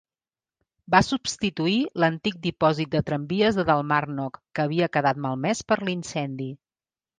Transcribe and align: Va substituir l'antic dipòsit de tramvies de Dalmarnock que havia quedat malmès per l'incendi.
Va 0.93 1.01
substituir 1.07 1.75
l'antic 2.03 2.39
dipòsit 2.47 2.91
de 2.97 3.03
tramvies 3.11 3.61
de 3.61 3.67
Dalmarnock 3.69 4.43
que 4.57 4.67
havia 4.67 4.91
quedat 4.99 5.23
malmès 5.29 5.65
per 5.71 5.81
l'incendi. 5.87 6.53